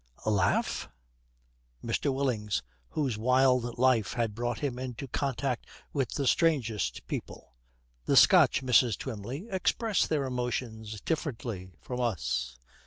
'Laugh?' 0.25 0.89
MR. 1.85 2.11
WILLINGS, 2.11 2.63
whose 2.89 3.19
wild 3.19 3.77
life 3.77 4.13
has 4.13 4.29
brought 4.29 4.57
him 4.57 4.79
into 4.79 5.07
contact 5.07 5.67
with 5.93 6.13
the 6.13 6.25
strangest 6.25 7.05
people, 7.05 7.53
'The 8.07 8.17
Scotch, 8.17 8.63
Mrs. 8.63 8.97
Twymley, 8.97 9.47
express 9.51 10.07
their 10.07 10.23
emotions 10.23 11.01
differently 11.01 11.69
from 11.81 11.99
us. 12.01 12.57